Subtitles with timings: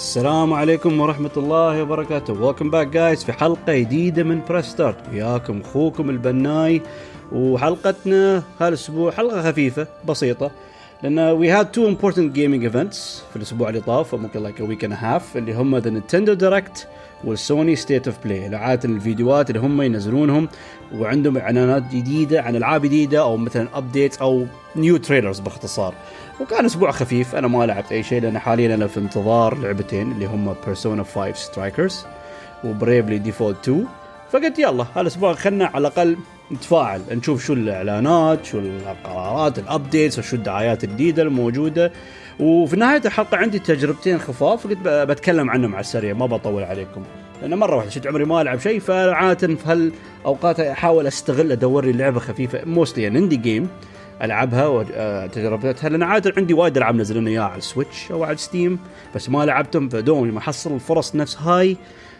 [0.00, 2.32] السلام عليكم ورحمة الله وبركاته.
[2.32, 6.82] Welcome back guys في حلقة جديدة من Press Start وياكم أخوكم البناي
[7.32, 10.50] وحلقتنا هالأسبوع حلقة خفيفة بسيطة.
[11.02, 14.96] لأن we had two important gaming events في الأسبوع اللي طاف ممكن like week and
[14.98, 16.88] half اللي هم the Nintendo Direct
[17.24, 20.48] وال Sony State of Play عادة الفيديوهات اللي هم ينزلونهم
[20.94, 24.46] وعندهم إعلانات جديدة عن ألعاب جديدة أو مثلا updates أو
[24.76, 25.94] new trailers باختصار.
[26.40, 30.26] وكان أسبوع خفيف أنا ما لعبت أي شيء لأن حاليا أنا في انتظار لعبتين اللي
[30.26, 32.06] هم Persona 5 Strikers
[32.64, 33.86] و Bravely Default 2
[34.30, 36.16] فقلت يلا هالأسبوع خلنا على الأقل
[36.52, 41.92] نتفاعل نشوف شو الإعلانات شو القرارات ال updates وشو الدعايات الجديدة الموجودة.
[42.40, 47.02] وفي نهاية الحلقة عندي تجربتين خفاف قلت بتكلم عنهم على السريع ما بطول عليكم.
[47.42, 49.92] لأن مرة واحدة شفت عمري ما ألعب شيء فعادة في
[50.24, 53.68] هالأوقات أحاول أستغل أدور لي لعبة خفيفة mostly an indie game
[54.22, 58.78] ألعبها وتجربتها لأن عادة عندي وايد ألعاب منزلين إياها على ال Switch أو على Steam
[59.14, 61.76] بس ما لعبتهم فدوم ما احصل الفرص نفس هاي.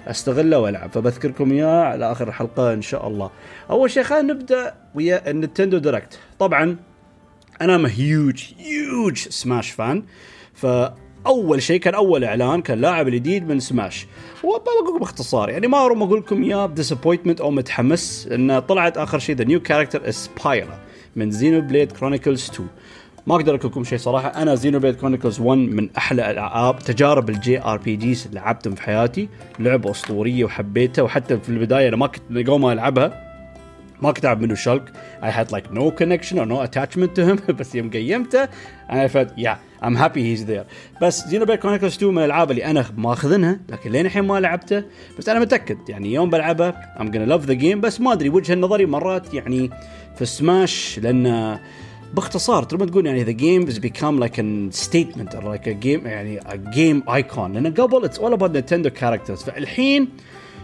[0.07, 0.91] استغله وألعب.
[0.91, 3.31] فبذكركم إياه على آخر الحلقة إن شاء الله.
[3.71, 6.77] أول شيء خلينا نبدأ ويا ال Nintendo Direct، طبعا
[7.61, 10.03] أنا I'm huge huge Smash fan
[10.55, 14.07] فأول شيء كان أول إعلان كان لاعب الجديد من سماش
[14.45, 19.19] وبقول باختصار يعني ما اروم أقول لكم إياه ب disappointment أو متحمس انه طلعت آخر
[19.19, 20.79] شيء the new character is Pyra
[21.17, 22.69] من Xenoblade Chronicles 2
[23.27, 24.29] ما أقدر أقول لكم شيء صراحة.
[24.29, 29.29] أنا Xenoblade Chronicles 1 من أحلى الألعاب تجارب ال JRPGs اللي لعبتهم في حياتي.
[29.59, 33.31] لعبة أسطورية وحبيتها وحتى في البداية أنا ما كنت قبل ما ألعبها
[34.03, 34.93] ما كنت أعرف منه Shulk
[35.23, 38.49] I had like no connection or no attachment to him بس يوم قيمته
[38.91, 40.67] أنا فت yeah I'm happy he's there.
[41.03, 44.85] بس Xenoblade Chronicles 2 من الألعاب اللي أنا ماخذنها لكن لين الحين ما لعبته.
[45.19, 47.77] بس أنا متأكد يعني يوم بلعبها I'm gonna love the game.
[47.77, 49.71] بس ما أدري وجهه نظري مرات يعني
[50.17, 51.59] في سماش لأن
[52.15, 56.07] باختصار تقدر تقول يعني the game has become like a statement or like a game
[56.07, 57.39] يعني a game icon.
[57.39, 59.45] لأن قبل it's all about Nintendo characters.
[59.45, 60.09] فالحين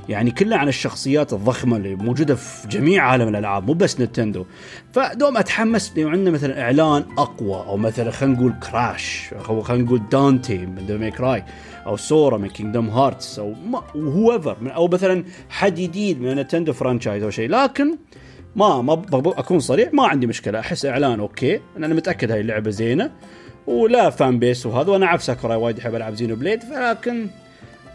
[0.08, 4.44] يعني كلها عن الشخصيات الضخمة اللي موجودة في جميع عالم الألعاب مو بس Nintendo
[4.92, 10.02] فدوم أتحمس لو عندنا مثلا إعلان أقوى أو مثلا خلينا نقول Crash أو خلينا نقول
[10.12, 11.44] دانتي من Devil May Cry
[11.86, 13.54] أو Sora من Kingdom Hearts أو
[13.96, 17.48] whoever أو مثلا حد جديد من Nintendo franchise أو شيء.
[17.48, 17.96] لكن
[18.56, 20.60] ما ما أكون صريح ما عندي مشكلة.
[20.60, 23.10] أحس إعلان okay أنا متأكد هاي اللعبة زينة
[23.66, 27.26] ولها fan base وهذا وأنا أعرف ساكوراي وايد يحب ألعاب Xenoblade فلكن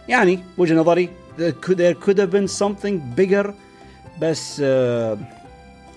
[0.08, 3.48] يعني وجهه نظري there could, have been something bigger
[4.22, 5.18] بس uh,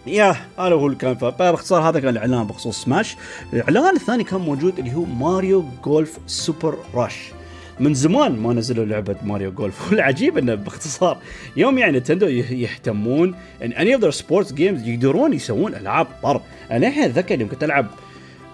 [0.07, 3.17] yeah هذا هو كان باختصار هذا كان الإعلان بخصوص سماش
[3.53, 7.33] الإعلان الثاني كان موجود اللي هو Mario Golf Super Rush
[7.81, 11.19] من زمان ما نزلوا لعبة Mario Golf والعجيب إنه باختصار
[11.57, 16.41] يوم يعني Nintendo يهتمون in any of sports games يقدرون يسوون ألعاب طرب.
[16.71, 17.87] أنا الحين أتذكر يوم كنت ألعب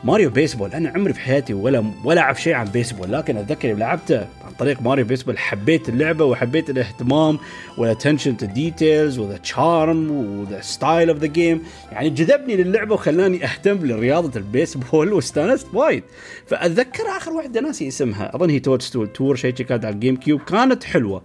[0.04, 0.72] Mario Baseball.
[0.72, 4.82] أنا عمري في حياتي ولا ولا أعرف شيء عن بيسبول لكن أتذكر لعبته عن طريق
[4.82, 7.38] Mario Baseball حبيت اللعبة وحبيت الاهتمام
[7.78, 11.62] وال attention to details و the charm و the style of the game
[11.92, 16.02] يعني جذبني للعبة وخلاني أهتم لرياضة البيسبول واستانست وايد.
[16.46, 18.80] فأتذكر آخر واحدة ناسي اسمها أظن هي تود
[19.14, 21.22] Tour شيء كانت على ال GameCube كانت حلوة.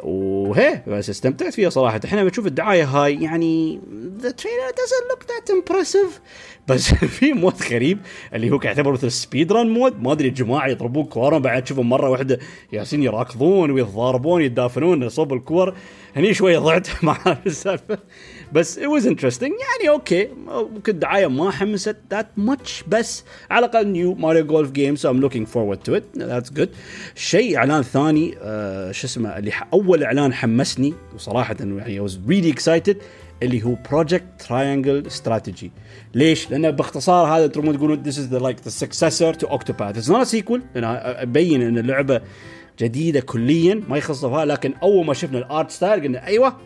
[0.00, 2.00] وهي بس استمتعت فيها صراحة.
[2.04, 3.80] إحنا بنشوف الدعاية هاي يعني
[4.20, 6.20] the trailer doesn't look that impressive
[6.68, 7.98] بس في mode غريب
[8.34, 12.10] اللي هو يعتبر مثل speed run mode ما أدري الجماعة يضربون كورة بعد تشوفهم مرة
[12.10, 12.38] واحدة
[12.72, 15.74] يالسين يراكضون ويتضاربون يتدافنون صوب الكور.
[16.18, 17.98] هني شوي ضعت مع السالفة.
[18.52, 19.42] بس it was interesting.
[19.42, 20.28] يعني okay.
[20.46, 22.88] ممكن الدعايه ما حمست that much.
[22.88, 26.18] بس على الأقل new Mario Golf game so I'm looking forward to it.
[26.20, 26.68] That's good.
[27.14, 32.58] شيء إعلان ثاني آه شو اسمه اللي أول إعلان حمسني وصراحة يعني I was really
[32.58, 32.96] excited
[33.42, 35.72] اللي هو Project Triangle Strategy
[36.14, 39.96] ليش؟ لأن باختصار هذا تقدرون تقولون this is the like the successor to Octopath.
[39.96, 40.60] It's not a sequel.
[40.76, 42.20] أبين إن اللعبة
[42.80, 46.56] جديدة كليا ما يخص لكن أول ما شفنا ال art style قلنا أيوه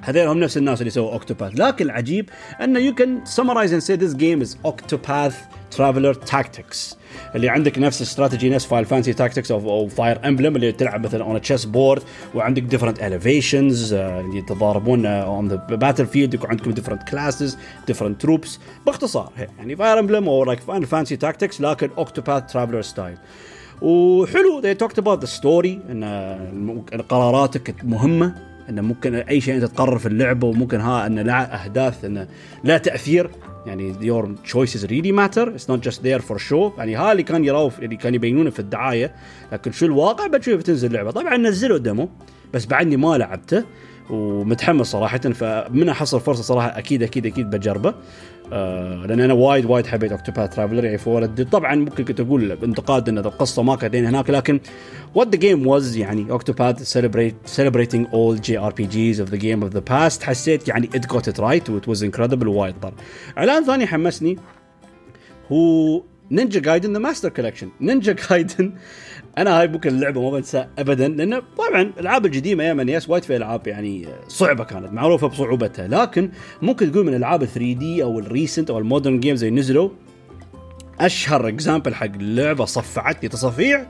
[0.00, 2.30] هذول هم نفس الناس اللي سووا Octopath لكن العجيب
[2.62, 5.36] أنه you can summarize and say this game is Octopath
[5.70, 6.96] Traveler Tactics
[7.34, 11.40] اللي عندك نفس استراتيجي نفس Final Fantasy Tactics أو Fire Emblem اللي تلعب مثلا on
[11.40, 12.02] chess board
[12.34, 19.32] وعندك different elevations اللي يتضاربون on the battlefield يكون عندكم different classes different troops باختصار
[19.58, 23.16] يعني Fire Emblem أو like Fantasy Tactics لكن Octopath Traveler style
[23.82, 24.62] وحلو.
[24.62, 28.34] They talked about the story إن قراراتك مهمة
[28.68, 32.28] انه ممكن أي شيء أنت تقرر في اللعبة وممكن ها إن له أهداف انه
[32.64, 33.30] له تأثير.
[33.66, 35.46] يعني your choices really matter.
[35.56, 36.78] It's not just there for show.
[36.78, 39.14] يعني ها اللي كان يراو اللي كان يبينونه في الدعاية.
[39.52, 42.08] لكن شو الواقع؟ بتشوف تنزل اللعبه طبعا نزلوا demo
[42.54, 43.64] بس بعدني ما لعبته
[44.10, 45.18] ومتحمس صراحة.
[45.18, 47.94] فمن احصل فرصة صراحة أكيد أكيد أكيد بجربه.
[48.52, 53.08] آه لأن أنا وايد وايد حبيت Octopath Traveler يعني for طبعا ممكن كنت أقول انتقاد
[53.08, 54.60] إن القصة ما كانت هناك لكن
[55.14, 59.80] what the game was يعني Octopath celebrate celebrating old JRPGs of the game of the
[59.80, 62.92] past حسيت يعني it got it right و it was incredible وايد طر
[63.38, 64.38] إعلان ثاني حمسني
[65.52, 68.72] هو Ninja Gaiden the Master Collection Ninja Gaiden
[69.38, 73.36] أنا هاي ممكن اللعبة ما بنسى ابدا لأن طبعا الألعاب القديمه أيام NES وايد في
[73.36, 76.30] ألعاب يعني صعبة كانت معروفة بصعوبتها لكن
[76.62, 79.90] ممكن تقول من الالعاب 3 D أو ال recent أو ال modern games اللي نزلوا
[81.00, 83.86] أشهر example حق لعبه صفعتني تصفيع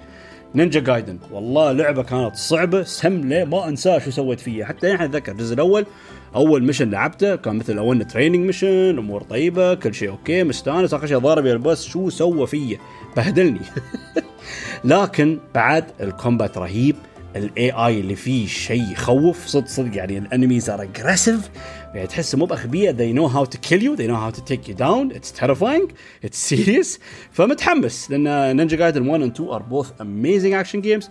[0.55, 4.67] Ninja Gaiden والله لعبه كانت صعبة سمله ما أنساها شو سويت فيها.
[4.67, 5.87] حتى الحين أتذكر الجزء الأول
[6.35, 11.07] أول mission لعبته كان مثل أول training mission أمور طيبة كل شيء okay مستانس آخر
[11.07, 12.79] شيء ضارب ال boss شو سوى فيا؟
[13.17, 13.61] بهدلني.
[14.85, 16.97] لكن بعد ال combat رهيب
[17.37, 21.51] ال AI اللي فيه شيء يخوف صدق صدق يعني ال enemies are aggressive
[21.95, 23.97] يعني تحس مو باغبياء they know how to kill you.
[23.97, 25.11] They know how to take you down.
[25.19, 25.93] It's terrifying.
[26.25, 26.99] It's serious.
[27.33, 28.11] فمتحمس.
[28.11, 31.11] لأن Ninja Gaiden 1 and 2 are both amazing action games.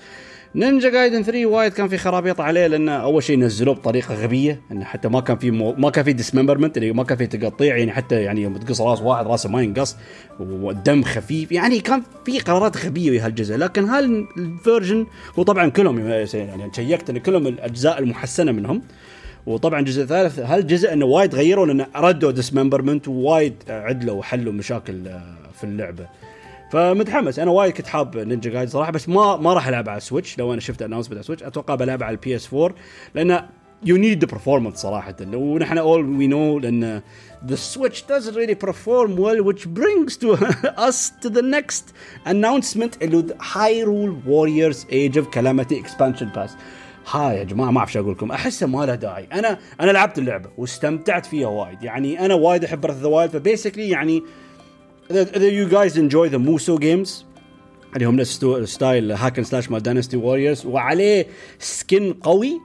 [0.56, 4.62] Ninja Gaiden 3 وايد كان في خرابيط عليه لأنه أول شيء نزلوه بطريقة غبية.
[4.72, 5.74] انه حتى ما كان في مو...
[5.74, 9.02] ما كان في dismemberment اللي ما كان في تقطيع يعني حتى يعني يوم تقص راس
[9.02, 9.96] واحد راسه ما ينقص
[10.40, 11.52] والدم خفيف.
[11.52, 13.58] يعني كان في قرارات غبية في هالجزء.
[13.58, 15.06] لكن هال version
[15.38, 16.00] وطبعا كلهم
[16.34, 18.82] يعني شيكت إن كلهم الأجزاء المحسنة منهم.
[19.48, 25.22] وطبعا الجزء الثالث هالجزء إنه وايد غيروا؟ لأنه ردوا dismemberment ووايد عدلوا وحلوا مشاكل آه،
[25.54, 26.08] في اللعبة.
[26.72, 27.40] فمتحمس.
[27.40, 30.38] أنا وايد كنت حاب Ninja Gaiden صراحة بس ما ما راح العبها على ال Switch
[30.38, 32.76] لو أنا شفت announcement على ال Switch أتوقع بلعبها على ال PS 4
[33.16, 33.42] لأن
[33.84, 35.16] you need the performance صراحة.
[35.34, 37.02] ونحن all we know لأن
[37.48, 40.34] the switch doesn't really perform well which brings to
[40.88, 41.94] us to the next
[42.26, 46.52] announcement اللي Hyrule Warriors Age of Calamity expansion pass.
[47.12, 48.32] هاي يا جماعة ما أعرف شو أقول لكم.
[48.32, 49.28] احسه ما له داعي.
[49.34, 51.84] أنا أنا لعبت اللعبة واستمتعت فيها وايد.
[51.84, 54.24] يعني أنا وايد أحب Breath the Wild ف basically يعني
[55.12, 57.26] إذا يو جايز انجوي ذا موسو جيمز
[57.96, 58.24] اللي هم
[58.66, 61.28] ستايل هاك سلاش مال داينستي ووريرز وعليه
[61.60, 62.62] سكن قوي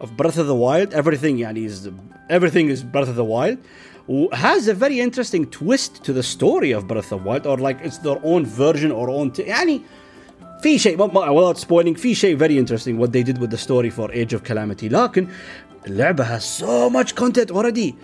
[0.00, 0.92] Breath of the Wild.
[0.92, 1.88] Everything يعني is
[2.28, 3.58] everything Breath of the Wild.
[4.32, 7.78] has a very interesting twist to the story of Breath of the Wild or like
[7.82, 9.80] it's their own version or own يعني
[10.62, 14.10] في شيء without spoiling في شيء very interesting what they did with the story for
[14.12, 14.88] Age of Calamity.
[14.88, 15.26] لكن
[15.86, 17.94] اللعبة has so much content already.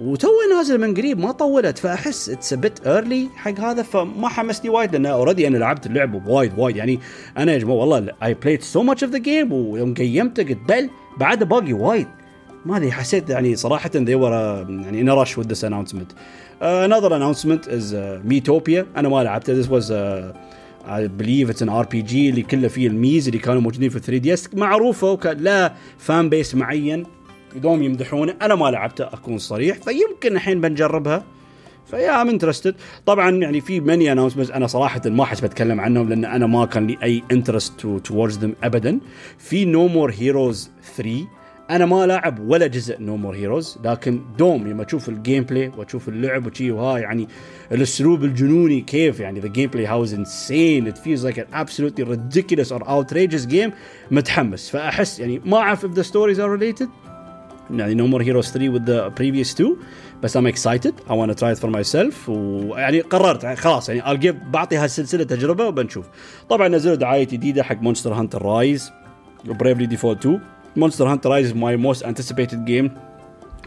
[0.00, 4.92] وتو نازل من قريب ما طولت فأحس it's bit early حق هذا فما حمسني وايد
[4.92, 6.76] لأن already أنا لعبت اللعبة وايد وايد.
[6.76, 7.00] يعني
[7.38, 10.90] أنا يا جماعة والله I played so much of the game ويوم قيمته قلت بل
[11.16, 12.06] بعد باقي وايد.
[12.66, 16.14] ما أدري حسيت يعني صراحة they were uh, يعني rush with this announcement.
[16.60, 18.84] Uh, another announcement is uh, Miitopia.
[18.96, 20.36] أنا ما لعبته this was uh,
[20.86, 24.16] I believe it's an RPG اللي كله فيه ال Miis اللي كانوا موجودين في 3
[24.16, 27.06] DS معروفة وكان fan base معين
[27.56, 29.76] يدوم يمدحونه أنا ما لعبته أكون صريح.
[29.76, 31.24] فيمكن الحين بنجربها.
[31.90, 32.74] ف yeah I'm interested
[33.06, 36.86] طبعا يعني في many announcements أنا صراحة ما احس بتكلم عنهم لأن أنا ما كان
[36.86, 39.00] لي أي interest towards them ابدا.
[39.38, 41.26] في No More Heroes 3
[41.72, 46.08] أنا ما لاعب ولا جزء No More Heroes لكن دوم لما تشوف ال gameplay وتشوف
[46.08, 47.28] اللعب وشي وها يعني
[47.72, 52.88] الأسلوب الجنوني كيف يعني the gameplay how's insane it feels like an absolutely ridiculous or
[52.88, 53.72] outrageous game
[54.10, 54.70] متحمس.
[54.70, 56.88] فأحس يعني ما أعرف if the stories are related
[57.70, 59.70] يعني No More Heroes 3 with the previous two
[60.22, 64.02] بس I'm excited I want to try it for myself ويعني قررت يعني خلاص يعني
[64.02, 66.06] I'll give بعطي هالسلسلة تجربة وبنشوف.
[66.48, 68.90] طبعا نزلوا دعاية جديدة حق Monster Hunter Rise
[69.48, 70.40] و Bravely Default 2
[70.76, 72.90] Monster Hunter Rise my most anticipated game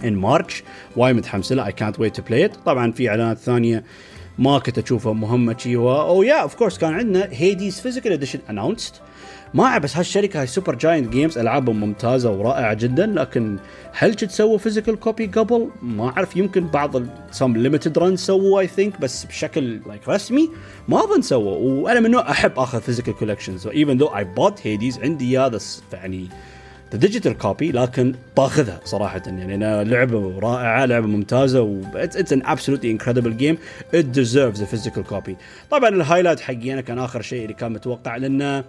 [0.02, 0.64] in March
[0.96, 1.66] وايد متحمس له.
[1.66, 2.58] I can't wait to play it.
[2.66, 3.84] طبعا في إعلانات ثانية
[4.38, 5.14] ما كنت أشوفها.
[5.14, 8.94] مهمه شي أو yeah of course كان عندنا Hades physical edition announced
[9.54, 13.58] ما بس هالشركة هاي Supergiant Games ألعابهم ممتازة ورائعة جدا لكن
[13.92, 16.38] هل تسووا physical copy قبل؟ ما أعرف.
[16.38, 20.50] يمكن بعض some Limited Run سووا I think بس بشكل like like رسمي
[20.88, 21.84] ما أظن سووا.
[21.84, 25.60] وأنا من نوع أحب اخذ physical collections even though I bought Hades عندي اياه
[25.94, 26.28] يعني
[26.94, 29.22] digital copy لكن باخذها صراحة.
[29.26, 33.58] يعني أنا لعبة رائعة لعبة ممتازة و it's an absolutely incredible game
[33.94, 35.36] it deserves a physical copy
[35.72, 38.64] طبعا ال highlight حقي أنا كان آخر شيء اللي كان متوقع لأنه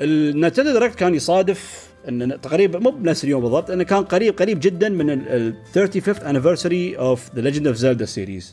[0.00, 4.60] ال Nintendo Direct كان يصادف إن تقريبا مو بنفس اليوم بالضبط إنه كان قريب قريب
[4.60, 8.44] جدا من ال 35th anniversary of the Legend of Zelda series.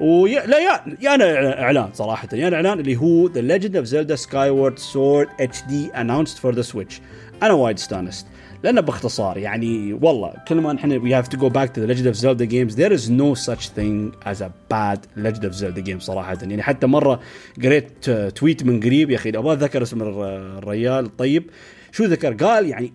[0.00, 3.90] ويا لا يا يا أنا إعلان صراحة يا أنا إعلان اللي هو The Legend of
[3.90, 7.00] Zelda Skyward Sword HD announced for the Switch.
[7.42, 8.26] أنا وايد استانست
[8.62, 12.06] لأنه باختصار يعني والله كل ما نحن we have to go back to the Legend
[12.06, 15.98] of Zelda games there is no such thing as a bad Legend of Zelda game
[15.98, 16.38] صراحة.
[16.42, 17.20] يعني حتى مرة
[17.62, 21.04] قريت tweet من قريب يا أخي أبغى أتذكر اسم الريال.
[21.04, 21.50] الطيب
[21.92, 22.92] شو ذكر؟ قال يعني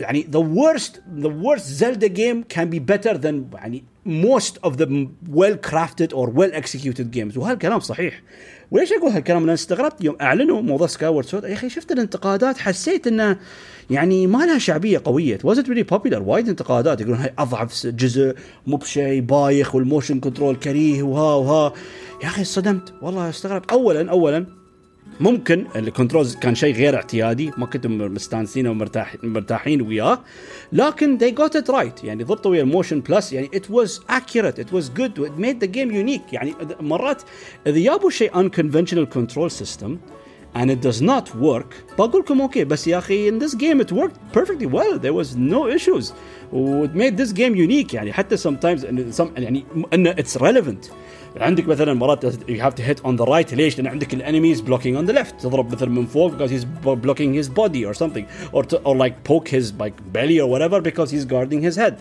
[0.00, 4.86] يعني the worst the worst Zelda game can be better than يعني most of the
[5.30, 7.36] well crafted or well executed games.
[7.36, 8.22] وهالكلام صحيح.
[8.70, 13.06] وليش أقول هالكلام؟ لأن استغربت يوم أعلنوا موضوع Skyward Sword يا أخي شفت الانتقادات؟ حسيت
[13.06, 13.38] إنه
[13.90, 15.38] يعني ما لها شعبية قوية.
[15.38, 16.18] Wasn't really popular?
[16.18, 17.00] وايد انتقادات.
[17.00, 18.34] يقولون هاي أضعف جزء
[18.66, 21.72] مو بشيء بايخ وال motion control كريه وها وها.
[22.22, 22.94] يا أخي صدمت.
[23.02, 23.70] والله استغربت.
[23.72, 24.59] اولا اولا
[25.20, 30.20] ممكن ال controls كان شيء غير اعتيادي ما كنتم مستانسين ومرتاح مرتاحين وياه
[30.72, 34.58] لكن they got it right يعني ضبطوا ويا ال Motion Plus يعني it was accurate
[34.58, 37.22] it was good it made the game unique يعني مرات
[37.66, 39.90] اذا جابوا شيء unconventional control system
[40.54, 43.92] and it does not work بقول لكم أوكي بس يا أخي in this game it
[43.92, 46.12] worked perfectly well there was no issues
[46.84, 48.80] it made this game unique يعني حتى sometimes
[49.16, 50.90] some يعني انه it's relevant
[51.36, 54.60] عندك مثلا مرات you have to hit on the right ليش؟ لأن عندك ال enemies
[54.60, 58.24] blocking on the left تضرب مثلا من فوق because he's blocking his body or something.
[58.52, 61.94] Or to, or like poke his like belly or whatever because he's guarding his head.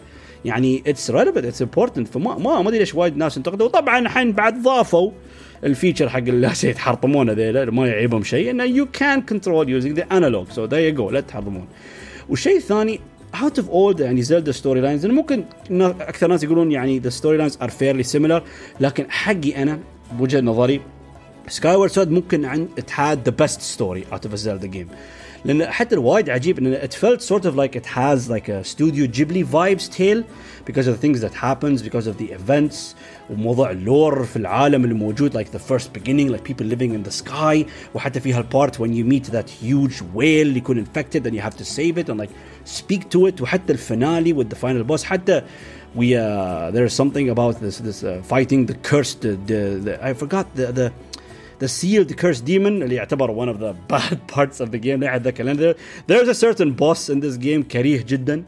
[0.45, 3.65] يعني it's relevant it's important فما ما أدري ليش وايد ناس انتقدوا.
[3.65, 5.11] وطبعا الحين بعد ضافوا
[5.63, 8.51] ال feature حق اللي يتحرطمون يتحرطمونه ما يعيبهم شيء.
[8.51, 11.67] إنه you can control using the analog so there you go لا تحرطمون
[12.29, 12.99] والشيء الثاني
[13.35, 15.43] out of all يعني Zelda storylines ممكن
[15.81, 18.43] أكثر ناس يقولون يعني the storylines are fairly similar
[18.79, 19.79] لكن حقي أنا
[20.11, 20.81] بوجهة نظري
[21.47, 24.87] Skyward Sword ممكن عن it had the best story out of Zelda game
[25.45, 29.07] لأن حتى الوايد عجيب إن it felt sort of like it has like a studio
[29.07, 30.23] Ghibli vibes tale
[30.65, 32.95] because of the things that happens because of the events
[33.29, 37.09] وموضوع ال lore في العالم اللي موجود like the first beginning like people living in
[37.09, 41.33] the sky وحتى في هالبارت when you meet that huge whale اللي يكون infected and
[41.33, 42.29] you have to save it and like
[42.68, 45.42] speak to it وحتى الفينالي with the final boss حتى
[45.96, 50.04] we uh, there is something about this this uh, fighting the cursed the, the, the
[50.08, 50.92] I forgot the the
[51.58, 55.16] the sealed cursed demon اللي يعتبر one of the bad parts of the game لا
[55.16, 55.74] اتذكر لان
[56.08, 58.44] there is a certain boss in this game كريه جدا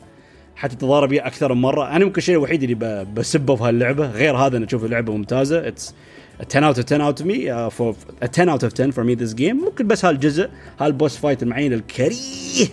[0.56, 4.36] حتى تضارب فيه اكثر من مره انا ممكن الشيء الوحيد اللي بسبه في هاللعبه غير
[4.36, 5.94] هذا انا اشوف اللعبه ممتازه اتس
[6.47, 9.03] 10 out of 10 out of me uh, for a 10 out of 10 for
[9.03, 9.55] me this game.
[9.65, 12.67] ممكن بس هالجزء هال boss fight المعين الكريه.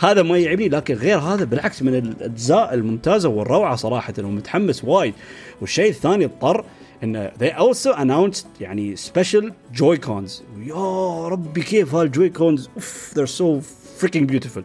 [0.00, 5.14] هذا ما يعيبني لكن غير هذا بالعكس من الأجزاء الممتازة والروعة صراحة ومتحمس وايد.
[5.60, 6.64] والشيء الثاني اضطر
[7.02, 13.30] إن they also announced يعني special joy cons يا ربي كيف هال Joy-Cons أوف they're
[13.40, 13.64] so
[14.02, 14.62] freaking beautiful.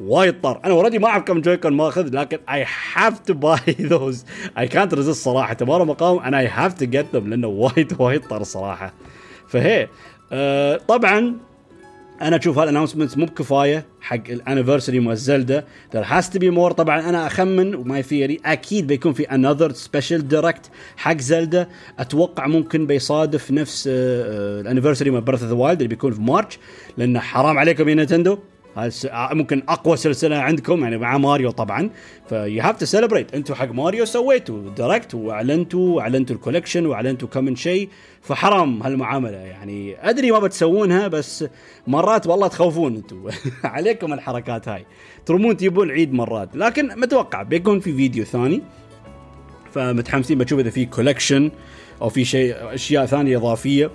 [0.00, 0.60] وايد طار.
[0.64, 2.64] أنا already ما أعرف كم Joy-Con ماخذ لكن I
[2.96, 4.16] have to buy those.
[4.58, 5.52] I can't resist صراحة.
[5.52, 8.92] تبارا مقام and I have to get them لأنه وايد وايد طار الصراحه
[9.48, 9.88] فهي
[10.32, 11.36] آه طبعا
[12.22, 15.64] أنا أشوف هال announcements مو بكفاية حق ال anniversary مال Zelda
[15.94, 19.72] there has to be more طبعا أنا أخمن و my theory أكيد بيكون في another
[19.72, 25.78] special Direct حق Zelda أتوقع ممكن بيصادف نفس ال anniversary مال Breath of the Wild
[25.80, 26.58] اللي بيكون في March
[26.96, 28.38] لأنه حرام عليكم يا Nintendo.
[29.12, 31.90] ممكن أقوى سلسلة عندكم يعني مع ماريو طبعا.
[32.28, 37.28] ف you have to celebrate أنتم حق ماريو سويتوا Direct وأعلنتوا وأعلنتوا ال collection وأعلنتوا
[37.28, 37.88] كم من شيء
[38.22, 41.44] فحرام هالمعاملة يعني أدري ما بتسوونها بس
[41.86, 43.28] مرات والله تخوفون أنتم
[43.64, 44.86] عليكم الحركات هاي.
[45.26, 46.56] ترمون تجيبون عيد مرات.
[46.56, 48.62] لكن متوقع بيكون في فيديو ثاني.
[49.72, 51.50] فمتحمسين بتشوف إذا في collection
[52.02, 53.90] أو في شيء أشياء ثانية إضافية.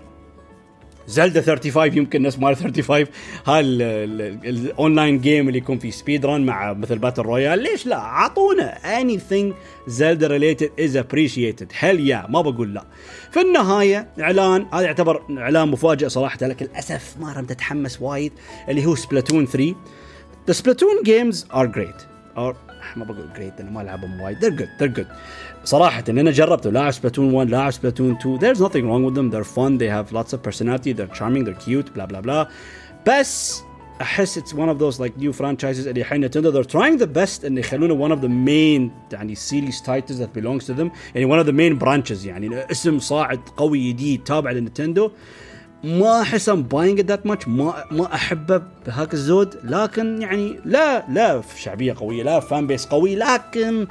[1.10, 3.06] Zelda 35 يمكن ناس مال 35
[3.48, 3.60] هاي
[4.50, 9.00] ال online game اللي يكون فيه speed run مع مثل battle royale ليش لا؟ أعطونا
[9.00, 9.53] anything
[9.88, 12.84] Zelda related is appreciated هل يا؟ ما بقول لا.
[13.32, 18.32] في النهاية إعلان هذا يعتبر إعلان مفاجئ صراحة لكن للأسف ما رمت اتحمس وايد
[18.70, 19.75] اللي هو Splatoon 3
[20.50, 22.00] The Splatoon games are great.
[22.38, 22.56] Or
[22.97, 25.06] ما بقول great لانه ما العبهم وايد they're good they're good
[25.64, 29.30] صراحة ان انا جربته لاعب سبلاتون 1 لاعب سبلاتون 2 there's nothing wrong with them
[29.35, 32.47] they're fun they have lots of personality they're charming they're cute blah blah blah
[33.09, 33.62] بس
[34.00, 37.44] احس it's one of those like new franchises اللي الحين نتندو they're trying the best
[37.44, 41.44] ان يخلونه one of the main يعني series titles that belongs to them يعني one
[41.44, 45.11] of the main branches يعني اسم صاعد قوي جديد تابع لنتندو
[45.83, 51.41] ما احس I'm buying that much ما ما احبه بهاك الزود لكن يعني لا لا
[51.57, 53.88] شعبيه قويه لا fan base قوي لكن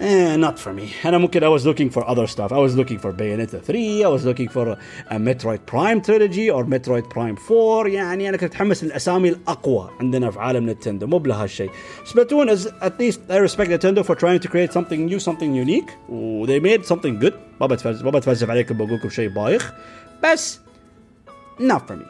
[0.00, 1.06] Eh, not for me.
[1.06, 2.52] أنا ممكن I was looking for other stuff.
[2.52, 4.76] I was looking for Bayonetta 3, I was looking for
[5.10, 10.30] a Metroid Prime trilogy or Metroid Prime 4 يعني أنا كنت متحمس للأسامي الأقوى عندنا
[10.30, 11.70] في عالم Nintendo مو بلهالشيء.
[12.04, 15.90] Splatoon is at least I respect Nintendo for trying to create something new, something unique.
[16.46, 17.34] they made something good.
[17.60, 19.72] ما بتفلسف ما بتفلسف عليكم بقول لكم شيء بايخ.
[20.24, 20.60] بس
[21.60, 22.06] not for me.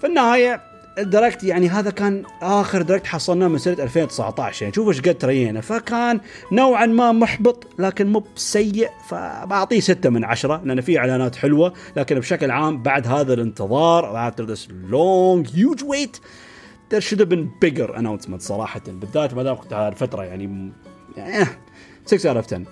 [0.00, 0.60] في النهاية
[0.98, 5.14] ال Direct يعني هذا كان آخر دايركت حصلناه من سنة 2019 يعني شوف إيش قد
[5.14, 5.60] ترينا.
[5.60, 6.20] فكان
[6.52, 8.88] نوعا ما محبط لكن مو بسيء.
[9.08, 11.72] فبعطيه 6 من 10 لأن في إعلانات حلوة.
[11.96, 16.20] لكن بشكل عام بعد هذا الانتظار after this long huge wait
[16.90, 18.82] there should have been bigger announcement صراحة.
[18.86, 20.72] بالذات ما دام الفترة يعني,
[21.16, 21.46] يعني
[22.06, 22.62] 6 out of 10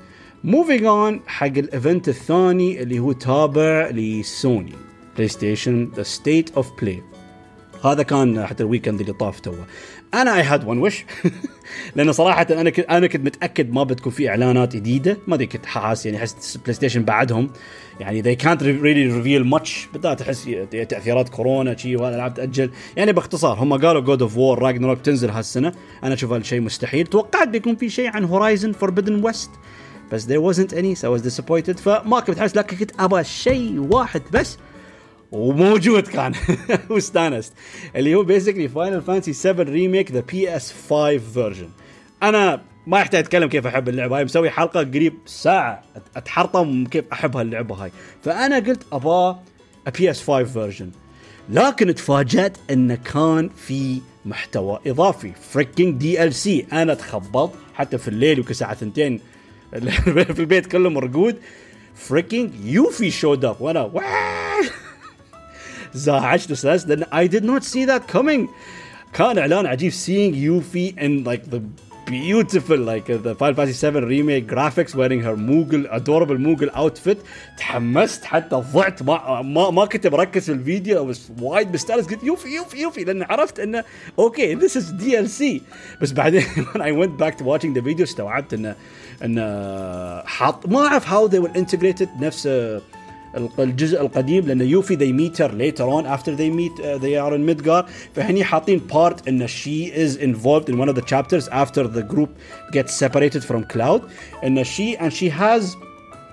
[0.44, 5.28] moving on حق ال event الثاني اللي هو تابع ل Sony.
[5.28, 7.02] PlayStation the State of Play
[7.84, 9.66] هذا كان حتى ال weekend اللي طاف توه.
[10.14, 11.04] أنا I had one wish
[11.96, 15.18] لأن صراحة أنا كنت أنا كنت متأكد ما بتكون في إعلانات جديدة.
[15.26, 17.50] ما أدري كنت حاس يعني أحس PlayStation بعدهم.
[18.00, 19.92] يعني they can't really reveal much.
[19.92, 24.98] بالذات أحس تأثيرات كورونا شي والالعاب تاجل يعني باختصار هم قالوا God of War Ragnarok
[24.98, 25.72] بتنزل هالسنة.
[26.04, 27.06] أنا أشوف هالشيء مستحيل.
[27.06, 29.50] توقعت بيكون في شيء عن Horizon Forbidden West
[30.12, 31.78] بس there wasn't any so I was disappointed.
[31.78, 34.58] فما كنت حاسس لكن كنت أبغى شيء واحد بس.
[35.32, 36.32] وموجود كان.
[36.90, 37.52] واستانست
[37.96, 41.68] اللي هو basically Final Fantasy 7 Remake the PS5 version
[42.22, 44.24] أنا ما يحتاج أتكلم كيف أحب اللعبة هاي.
[44.24, 45.82] مسوي حلقة قريب ساعة.
[46.16, 47.92] اتحرطم كيف احب هاللعبه هاي.
[48.22, 49.38] فأنا قلت أبغى
[49.98, 50.90] PS5 version
[51.48, 55.32] لكن تفاجأت انه كان في محتوى إضافي.
[55.52, 59.20] freaking DLC أنا تخبطت حتى في الليل وكساعه ثنتين.
[60.34, 61.36] في البيت كله مرقود.
[61.94, 63.90] freaking Yuffie showed up وأنا
[65.94, 68.48] زعجت استاد لأن I did not see that coming
[69.12, 71.60] كان اعلان عجيب seeing Yuffie in like the
[72.06, 77.18] beautiful like the Final Fantasy 7 remake graphics wearing her Moogle adorable Moogle outfit
[77.58, 82.48] تحمست حتى ضعت ما ما, ما كنت بركز في الفيديو بس وايد مستانس قلت يوفي
[82.48, 83.84] يوفي يوفي لأن عرفت انه
[84.18, 85.44] أوكي this is DLC
[86.00, 88.74] بس بعدين when I went back to watching the video استوعبت انه
[89.24, 92.48] انه حاط ما اعرف how they will integrate it نفس
[93.59, 97.33] الجزء القديم لان يوفي they meet her later on after they meet uh, they are
[97.35, 97.85] in Midgar
[98.15, 102.29] فهني حاطين part ان she is involved in one of the chapters after the group
[102.71, 104.01] gets separated from Cloud
[104.43, 105.75] ان she and she has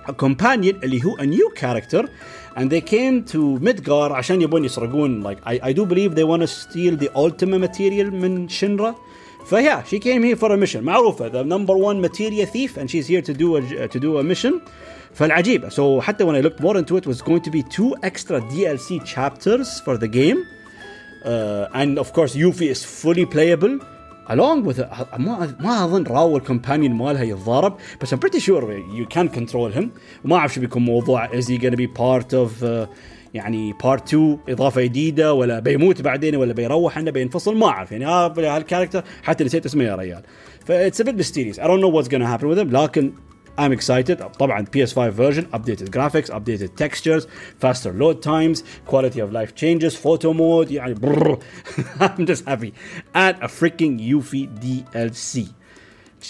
[0.07, 2.09] a companion اللي هو a new character
[2.55, 6.41] and they came to Midgar عشان يبون يسرقون like I, I do believe they want
[6.41, 8.95] to steal the Ultima material من Shinra
[9.45, 13.07] فيا she came here for a mission معروفة the number one materia thief and she's
[13.07, 14.61] here to do a, to do a mission
[15.13, 18.41] فالعجيب so حتى when I looked more into it was going to be two extra
[18.41, 20.45] DLC chapters for the game
[21.25, 23.79] uh, and of course Yuffie is fully playable
[24.27, 24.79] along with
[25.17, 29.85] ما ما اظن راو الكومبانيون مالها يتضارب بس I'm pretty sure you can control him
[30.25, 32.87] وما اعرف شو بيكون موضوع is he gonna be part of uh,
[33.33, 38.05] يعني بارت 2 اضافه جديده ولا بيموت بعدين ولا بيروح عنه بينفصل ما اعرف يعني
[38.05, 40.23] هالكاركتر حتى نسيت اسمه يا ريال
[40.65, 43.11] فاتس a bit mysterious I don't know what's gonna happen with him لكن
[43.59, 47.25] I'm excited طبعا PS5 version updated graphics updated textures
[47.57, 51.41] faster load times quality of life changes photo mode يعني brrr.
[51.99, 52.73] I'm just happy
[53.13, 55.53] and a freaking Yuffie DLC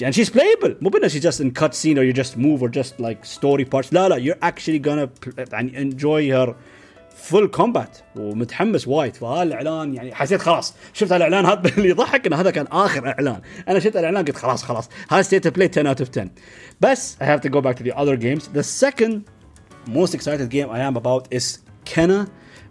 [0.02, 3.00] and she's playable مو بانه she's just in cutscene or you just move or just
[3.00, 5.10] like story parts لا لا you're actually gonna
[5.54, 6.56] يعني enjoy her
[7.21, 9.17] full combat ومتحمس وايد.
[9.17, 13.41] فهذا الاعلان يعني حسيت خلاص شفت الاعلان هذا اللي يضحك إنه هذا كان آخر إعلان.
[13.69, 14.89] أنا شفت الإعلان قلت خلاص خلاص.
[15.11, 16.31] هذا State of Play 10 out of 10
[16.81, 19.23] بس I have to go back to the other games the second
[19.89, 21.61] most excited game I am about is
[21.95, 22.27] Kena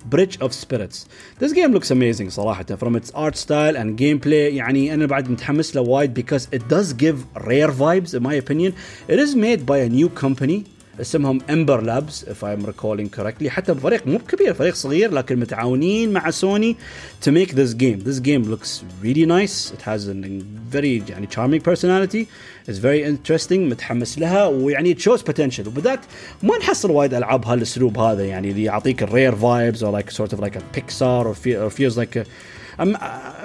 [0.10, 1.06] Bridge of Spirits.
[1.40, 4.54] This game looks amazing صراحة from its art style and gameplay.
[4.54, 8.74] يعني أنا بعد متحمس له وايد because it does give rare vibes in my opinion.
[9.10, 13.76] It is made by a new company اسمهم Ember Lab if I'm recalling correctly حتى
[13.76, 16.76] فريق مو كبير فريق صغير لكن متعاونين مع Sony
[17.22, 21.62] to make this game this game looks really nice it has a very يعني charming
[21.62, 22.28] personality
[22.70, 26.00] is very interesting متحمس لها ويعني shows potential وبالذات
[26.44, 30.34] ما نحصل وايد ألعاب هالأسلوب هذا يعني اللي يعطيك ال rare vibes أو like sort
[30.34, 32.24] of like Pixar أو feels like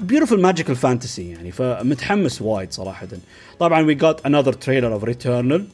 [0.00, 1.52] beautiful magical fantasy يعني.
[1.52, 3.08] فمتحمس وايد صراحة.
[3.58, 5.66] طبعا we got another trailer of Returnal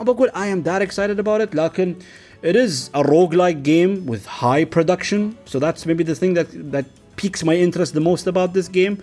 [0.00, 1.94] ما بقول I am that excited about it لكن
[2.42, 6.84] it is a roguelike game with high production so that's maybe the thing that that
[7.16, 8.96] piques my interest the most about this game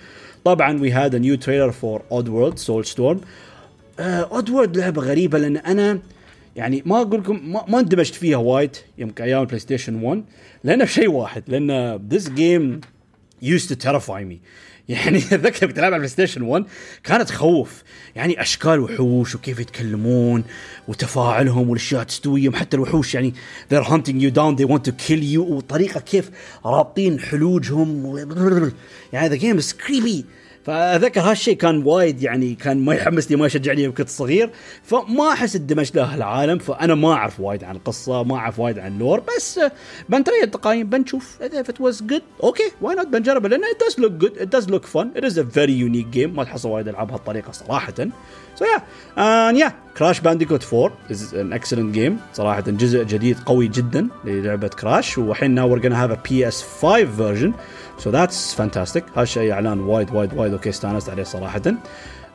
[0.44, 3.18] طبعا we had a new trailer for Oddworld Soulstorm
[4.00, 6.00] uh, Oddworld لعبة غريبة لأن أنا
[6.56, 10.24] يعني ما اقول لكم ما, ما اندمجت فيها وايد يمكن ايام بلاي ستيشن 1
[10.63, 12.88] لانه شيء واحد لان this game
[13.43, 14.39] used to terrify me.
[14.89, 16.65] يعني أتذكر كنت ألعب على البلاي ستيشن 1
[17.05, 17.83] كانت تخوف
[18.17, 20.45] يعني أشكال وحوش وكيف يتكلمون
[20.89, 23.35] وتفاعلهم والأشياء تستويهم حتى الوحوش يعني
[23.71, 26.31] they're hunting you down they want to kill you وطريقة كيف
[26.65, 28.17] رابطين حلوجهم
[29.13, 30.25] يعني the game is creepy.
[30.64, 34.51] فأذكر هالشيء كان وايد يعني كان ما يحمسني ما يشجعني يوم كنت صغير
[34.83, 38.92] فما أحس اندمجت له العالم فأنا ما أعرف وايد عن القصة ما أعرف وايد عن
[38.93, 39.61] ال lore بس
[40.09, 43.98] بنتري ال game بنشوف إذا it was good okay why not بنجربه لأنه it does
[43.98, 46.88] look good it does look fun it is a very unique game ما تحصل وايد
[46.88, 48.09] العاب بهالطريقة صراحة.
[48.55, 48.81] So yeah,
[49.16, 54.68] and yeah, Crash Bandicoot 4 is an excellent game صراحة جزء جديد قوي جدا للعبة
[54.68, 57.55] كراش وحين now we're gonna have a PS5 version.
[58.02, 61.62] so that's fantastic هالشيء اعلان وايد وايد وايد اوكي استانست عليه صراحة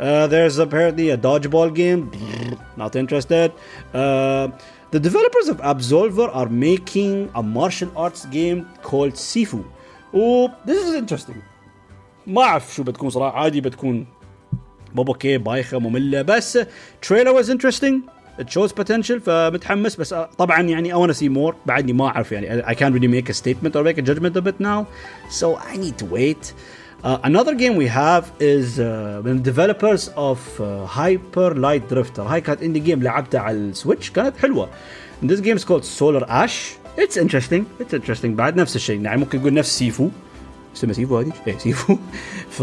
[0.00, 2.10] Uh, there's apparently a dodgeball game.
[2.76, 3.52] Not interested.
[3.94, 4.48] Uh,
[4.90, 9.64] the developers of Absolver are making a martial arts game called Sifu.
[10.12, 11.42] Oh, this is interesting.
[12.26, 14.06] ما اعرف شو بتكون صراحه عادي بتكون
[14.94, 16.58] مو اوكي بايخه ممله بس
[17.06, 17.94] trailer was interesting
[18.38, 22.32] it shows potential فمتحمس بس طبعا يعني I want to see more بعدني ما اعرف
[22.32, 24.86] يعني I can't really make a statement or make a judgment of it now
[25.30, 26.52] so I need to wait
[27.04, 32.40] uh, another game we have is uh, من developers of uh, Hyper Light Drifter هاي
[32.40, 34.68] كانت اندي جيم لعبتها على السويتش كانت حلوه
[35.22, 39.20] And this game is called Solar Ash it's interesting it's interesting بعد نفس الشيء يعني
[39.20, 40.08] ممكن نقول نفس سيفو
[40.76, 41.98] اسمه سيفو هذه؟ ايه سيفو
[42.50, 42.62] ف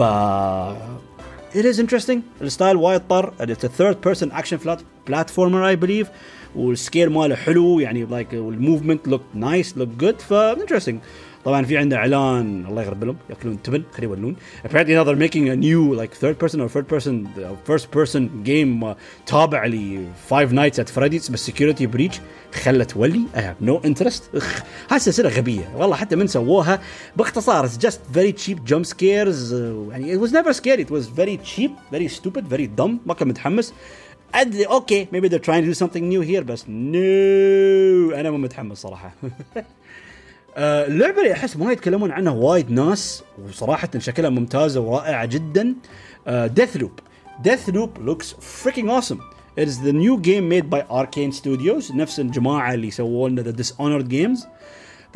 [1.54, 4.58] it is interesting الستايل وايد طر it's a third person action
[5.07, 6.09] بلاتفورمر اي بليف
[6.57, 11.01] وال scale ماله حلو يعني like وال movement look nice look good ف interesting
[11.45, 14.37] طبعا في عنده إعلان الله يغرب لهم يأكلون تبل خليه يولون.
[14.64, 17.29] Apparently they are making a new like third person أو third person
[17.67, 18.95] first person game
[19.27, 22.21] تابع لي Five Nights at Freddy's بس Security Breach
[22.55, 24.31] خل تولي I have no interest
[24.90, 25.69] هاي السلسله غبية.
[25.77, 26.81] والله حتى من سووها
[27.17, 29.55] باختصار just very cheap jump scares
[29.90, 33.29] يعني it was never scary it was very cheap very stupid very dumb ما كان
[33.29, 33.75] متحمس.
[34.36, 38.78] ادري اوكي maybe they're trying to do something new here بس no انا مو متحمس
[38.78, 39.13] صراحه
[40.58, 45.76] اللعبه اللي احس ما يتكلمون عنها وايد ناس وصراحه شكلها ممتازه ورائعه جدا
[46.30, 47.00] ديث لوب
[47.44, 48.26] ديث لوب looks
[48.65, 49.20] freaking awesome
[49.58, 53.56] It is the new game made by Arcane Studios نفس الجماعه اللي سووا لنا The
[53.56, 54.46] Dishonored games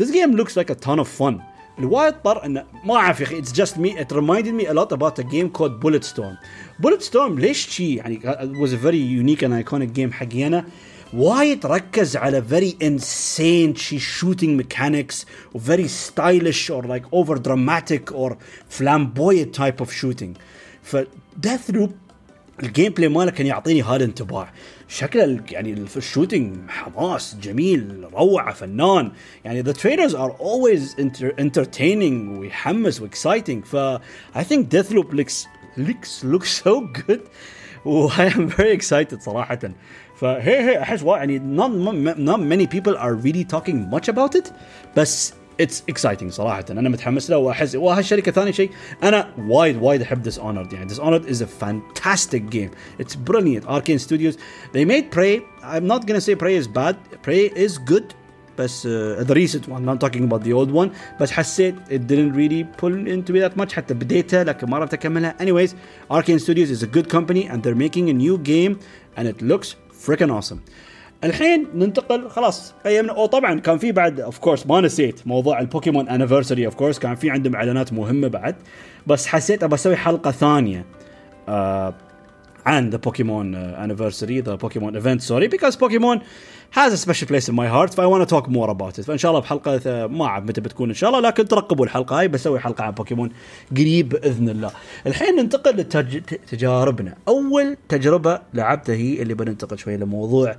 [0.02, 1.36] This game looks like a ton of fun
[1.79, 4.93] الوايد طر انه ما اعرف يا أخي it's just me it reminded me a lot
[4.93, 6.37] about a game called Bulletstorm
[6.83, 10.65] Bulletstorm ليش شي يعني it was a very unique and iconic game حقينا
[11.15, 18.13] وايد ركز على very insane شي shooting mechanics و very stylish or like over dramatic
[18.13, 18.37] or
[18.79, 20.35] flamboyant type of shooting
[20.83, 20.97] ف
[21.41, 21.91] Death Loop
[22.63, 24.53] ال gameplay ماله كان يعطيني هذا الانطباع
[24.89, 29.13] شكله يعني ال shooting حماس جميل روعه فنان
[29.45, 33.77] يعني the trailers are always enter entertaining ويحمس و exciting ف
[34.35, 35.47] I think Deathloop looks
[35.79, 37.21] looks looks so good
[37.85, 39.59] و I am very excited صراحة
[40.17, 41.71] فهي هي احس يعني not,
[42.19, 44.53] not many people are really talking much about it
[44.97, 48.70] بس اتس اكسايتنج صراحه انا متحمس له واحس وهالشركه ثاني شيء
[49.04, 53.66] انا وايد وايد احب ديس اونرد يعني ديس اونرد از ا فانتاستيك جيم اتس بريليانت
[53.66, 54.38] اركين ستوديوز
[54.76, 56.96] they made Prey I'm not gonna say Prey is bad
[57.28, 58.04] Prey is good
[58.58, 60.90] بس uh, the recent one not talking about the old one
[61.22, 64.94] بس حسيت it didn't really pull into me that much حتى بديتها لكن ما عرفت
[64.94, 65.70] اكملها anyways
[66.14, 68.80] Arkane Studios is a good company and they're making a new game
[69.18, 70.60] and it looks freaking awesome
[71.25, 76.09] الحين ننتقل خلاص ايامنا أو طبعا كان في بعد اوف كورس ما نسيت موضوع البوكيمون
[76.09, 78.57] انيفرساري اوف كورس كان في عندهم إعلانات مهمة بعد.
[79.07, 80.85] بس حسيت ابى أسوي حلقة ثانية
[81.49, 81.95] آه
[82.67, 86.21] عن ذا بوكيمون انيفرساري ذا بوكيمون ايفنت سوري بيكوز بوكيمون
[86.75, 89.05] has a special place in my heart ف I to talk more about it.
[89.05, 92.29] فإن شاء الله بحلقة ما أعرف متى بتكون إن شاء الله لكن ترقبوا الحلقة هاي
[92.29, 93.31] بسوي حلقة عن بوكيمون
[93.77, 94.71] قريب بإذن الله.
[95.07, 100.57] الحين ننتقل لتجاربنا أول تجربة لعبتها هي اللي بننتقل شوي لموضوع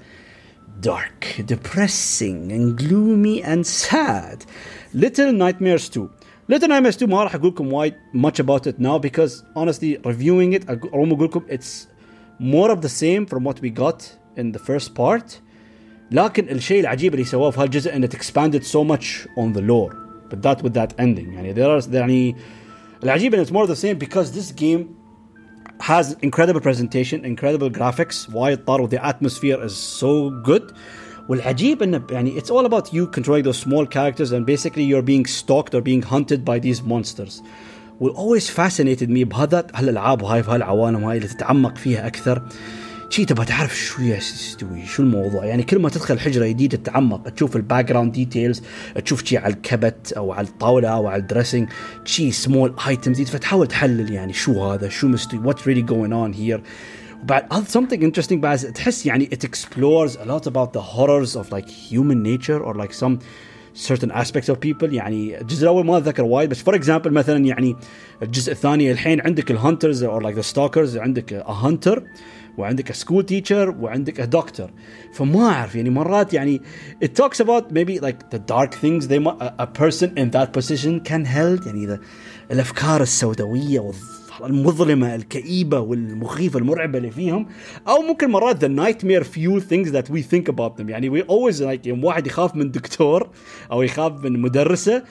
[0.81, 4.45] dark, depressing and gloomy and sad.
[4.93, 6.11] Little Nightmares 2.
[6.49, 10.53] Little Nightmares 2 ما راح اقول لكم وايد much about it now because honestly reviewing
[10.53, 11.87] it اقوم اقول لكم it's
[12.41, 15.41] more of the same from what we got in the first part
[16.11, 19.95] لكن الشيء العجيب اللي سواه في هالجزء انه it expanded so much on the lore
[20.31, 22.37] but that with that ending يعني there are يعني
[23.05, 24.98] العجيب انه it's more of the same because this game
[25.81, 30.75] has incredible presentation incredible graphics وايد طار the atmosphere is so good
[31.29, 35.27] والعجيب انه يعني it's all about you controlling those small characters and basically you're being
[35.27, 37.43] stalked or being hunted by these monsters
[38.01, 42.43] will always fascinated me بهذا هالالعاب وهاي في هالعوالم هاي اللي تتعمق فيها اكثر
[43.10, 47.56] شي تبغى تعرف شو يستوي شو الموضوع؟ يعني كل ما تدخل حجرة جديدة تتعمق تشوف
[47.56, 48.62] ال background details
[49.06, 51.70] تشوف شي على الكبت أو على الطاولة أو على ال dressing
[52.06, 56.62] شي small items فتحاول تحلل يعني شو هذا؟ شو مستوي؟ what's really going on here
[57.24, 61.70] بعد something interesting بعد تحس يعني it explores a lot about the horrors of like
[61.70, 63.20] human nature or like some
[63.74, 64.94] certain aspects of people.
[64.94, 67.76] يعني الجزء الأول ما أتذكر وايد بس for example مثلا يعني
[68.24, 72.02] الجزء الثاني الحين عندك ال hunters or like the stalkers عندك hunter.
[72.58, 74.70] وعندك school teacher وعندك دكتور
[75.14, 76.62] فما أعرف يعني مرات يعني
[77.06, 79.20] it talks about maybe like the dark things they
[79.60, 82.00] a person in that position can hold يعني the,
[82.52, 83.92] الأفكار السوداوية
[84.44, 87.48] المظلمة الكئيبة والمخيفة المرعبة اللي فيهم
[87.88, 90.90] أو ممكن مرات the nightmare fuel things that we think about them.
[90.90, 93.30] يعني we always like يوم واحد يخاف من دكتور
[93.72, 95.04] أو يخاف من مدرسة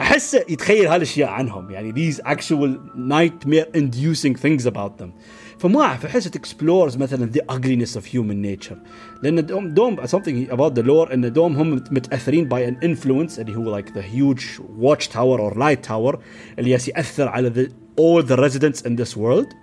[0.00, 1.70] أحس يتخيل هالأشياء عنهم.
[1.70, 5.12] يعني these actual nightmare inducing things about them.
[5.59, 8.77] فما اعرف احس اكسبلورز مثلا the ugliness of human nature
[9.23, 13.55] لان دوم دوم something about the lore ان دوم هم متاثرين by an influence اللي
[13.55, 16.17] هو like the huge watch tower or light tower
[16.59, 19.55] اللي ياثر على the, all the residents in this world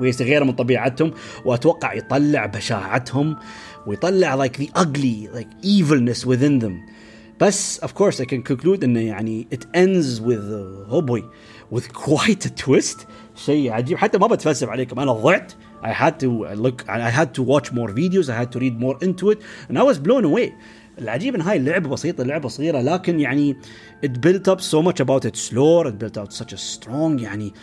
[0.00, 1.12] ويغير من طبيعتهم
[1.44, 3.36] واتوقع يطلع بشاعتهم
[3.86, 6.92] ويطلع like the ugly like evilness within them
[7.40, 11.22] بس of course I can conclude انه يعني it ends with uh, oh boy
[11.70, 13.06] with quite a twist
[13.37, 17.43] شيء عجيب حتى ما بتفلسف عليكم أنا ضعت I had to look I had to
[17.43, 20.51] watch more videos I had to read more into it and I was blown away
[20.99, 23.57] العجيب ان هاي اللعبه بسيطه لعبه صغيره لكن يعني
[24.05, 27.53] it built up so much about its lore it built out such a strong يعني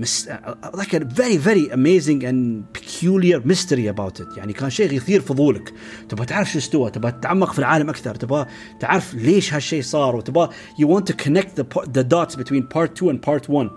[0.00, 0.28] mis-
[0.74, 5.74] like a very very amazing and peculiar mystery about it يعني كان شيء يثير فضولك
[6.08, 8.46] تبغى تعرف شو استوى تبغى تتعمق في العالم أكثر تبغى
[8.80, 10.48] تعرف ليش هالشيء صار وتبغى
[10.80, 13.70] you want to connect the, the dots between part 2 and part 1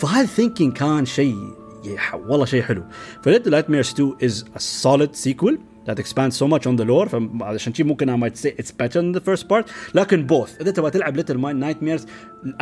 [0.00, 1.36] فهذا thinking كان شيء
[2.14, 2.84] والله شيء حلو
[3.22, 7.73] فليتل Nightmares 2 is a solid sequel that expands so much on the lore فعشان
[7.73, 9.65] شي ممكن I might say it's better than the first part.
[9.95, 10.61] لكن both.
[10.61, 11.77] إذا تبغى تلعب Little Night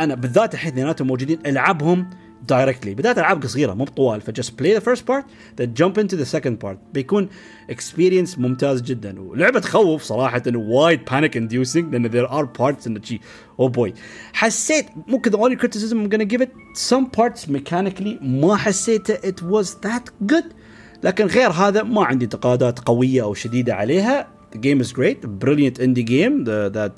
[0.00, 2.10] أنا بالذات الحين اثنيناتهم موجودين ألعبهم
[2.48, 4.20] directly بدات ألعاب قصيرة مو بطوال.
[4.20, 5.24] ف just play the first part
[5.60, 6.76] then jump into the second part.
[6.94, 7.28] بيكون
[7.70, 9.20] experience ممتاز جدا.
[9.20, 13.20] ولعبة تخوف صراحة وايد panic inducing لأن there are parts in the شي.
[13.60, 13.94] oh boy
[14.32, 18.22] حسيت ممكن the only criticism I'm gonna give it some parts mechanically.
[18.22, 20.54] ما حسيته it was that good.
[21.02, 24.26] لكن غير هذا ما عندي انتقادات قوية أو شديدة عليها.
[24.54, 25.20] The game is great.
[25.44, 26.94] Brilliant indie game that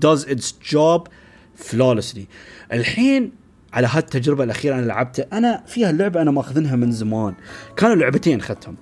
[0.00, 1.08] does its job
[1.54, 2.26] flawlessly.
[2.72, 3.32] الحين
[3.72, 7.34] على هالتجربة الأخيرة أنا لعبتها أنا فيها اللعبه أنا ماخذنها من زمان.
[7.76, 8.76] كانوا لعبتين أخذتهم.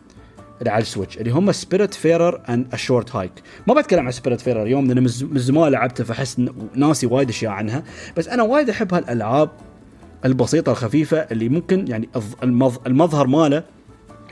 [0.66, 3.32] على السويتش اللي هم Spiritfarer and A Short Hike
[3.66, 6.42] ما بتكلم عن Spiritfarer اليوم لأن من زمان لعبتها فحس
[6.74, 7.82] ناسي وايد أشياء عنها.
[8.16, 9.50] بس أنا وايد أحب هالألعاب
[10.24, 12.08] البسيطة الخفيفة اللي ممكن يعني
[12.86, 13.64] المظهر ماله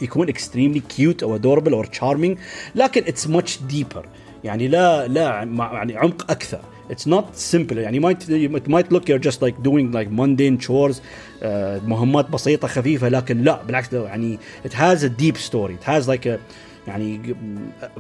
[0.02, 2.38] يكون اكستريملي كيوت او ادوربل او تشارمينج
[2.76, 4.06] لكن اتس ماتش ديبر
[4.44, 9.24] يعني لا لا يعني عمق اكثر it's not simple يعني might it might look you're
[9.30, 11.46] just like doing like mundane chores uh,
[11.86, 16.26] مهمات بسيطة خفيفة لكن لا بالعكس يعني it has a deep story it has like
[16.26, 16.40] a
[16.88, 17.36] يعني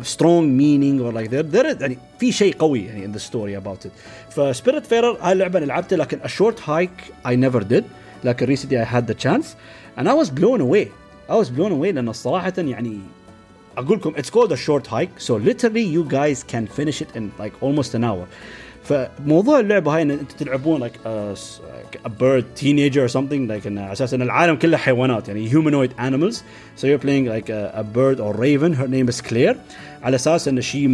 [0.01, 3.63] strong meaning or like there there is يعني في شيء قوي يعني in the story
[3.63, 3.91] about it
[4.31, 7.83] فسبيريت فيرر هاي اللعبة انا لعبتها لكن a short hike I never did
[8.23, 9.45] لكن recently I had the chance
[9.97, 10.87] and I was blown away
[11.29, 12.99] I was blown away لان صراحة يعني
[13.77, 17.31] اقول لكم it's called a short hike so literally you guys can finish it in
[17.39, 18.27] like almost an hour
[18.83, 21.37] فموضوع اللعبه هاي ان انتم تلعبون like a,
[22.05, 25.91] a bird teenager or something like ان على اساس ان العالم كله حيوانات يعني humanoid
[25.99, 26.35] animals
[26.77, 29.55] so you're playing like a, a bird or raven her name is Claire
[30.03, 30.87] على اساس ان she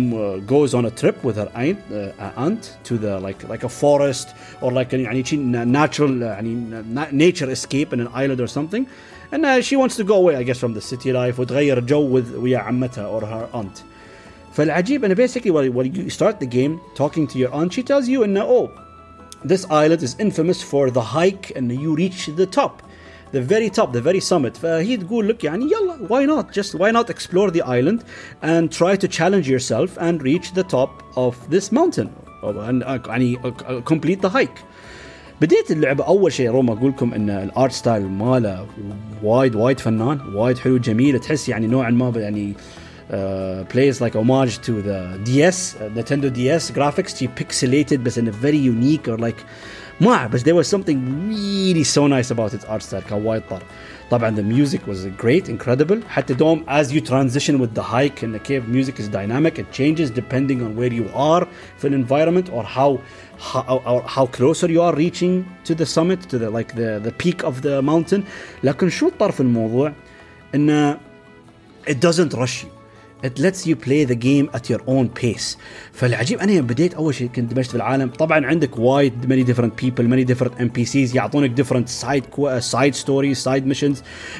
[0.47, 4.27] goes on a trip with her aunt, uh, aunt to the like like a forest
[4.61, 5.23] or like يعني
[5.65, 8.85] natural يعني nature escape in an island or something
[9.31, 12.21] and uh, she wants to go away I guess from the city life وتغير جو
[12.21, 13.83] with ويا عمتها or her aunt
[14.53, 18.23] فالعجيب انه basically when you start the game talking to your aunt she tells you
[18.23, 18.69] انه oh
[19.45, 22.81] this island is infamous for the hike and you reach the top
[23.31, 26.91] the very top the very summit فهي تقول لك يعني يلا why not just why
[26.91, 28.03] not explore the island
[28.41, 32.09] and try to challenge yourself and reach the top of this mountain
[32.43, 33.37] and يعني
[33.85, 34.59] complete the hike
[35.42, 38.66] بديت اللعبة أول شيء روما أقول لكم إن ال art style ماله
[39.22, 41.18] وايد وايد فنان وايد حلو جميل.
[41.18, 42.54] تحس يعني نوعا ما يعني
[43.74, 49.20] plays like homage to the DS Nintendo DS graphics pixelated بس in very unique or
[49.20, 49.36] like
[50.00, 53.62] ما بس there was something really so nice about it art style كان وايد طار.
[54.09, 58.33] طبعا the music was great incredible حتى دوم as you transition with the hike and
[58.33, 62.63] the cave music is dynamic it changes depending on where you are في environment or
[62.63, 62.99] how
[63.39, 67.11] how, or how closer you are reaching to the summit to the like the the
[67.11, 68.23] peak of the mountain
[68.63, 69.93] لكن شو الطر في الموضوع
[70.55, 70.99] انه
[71.87, 72.77] it doesn't rush you
[73.24, 75.56] it lets you play the game at your own pace.
[75.92, 78.08] فالعجيب أنا يوم بديت أول شيء كنت دمجت في العالم.
[78.08, 82.58] طبعا عندك وايد many different people many different NPCs يعطونك different side كو...
[82.58, 83.96] Uh، side stories side missions.